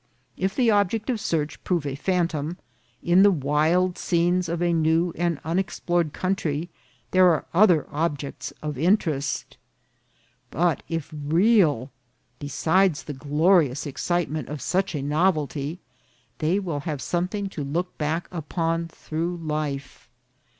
[0.35, 2.57] If the object of search prove a phantom,
[3.03, 6.71] in the wild scenes of a new and un explored country
[7.11, 9.57] there are other objects of interest;
[10.49, 11.91] but if real,
[12.39, 15.79] besides the glorious excitement of such a novelty,
[16.39, 20.09] they will have something .to look back upon through life.